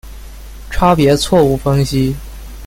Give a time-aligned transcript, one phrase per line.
[0.71, 2.15] 差别错误分析。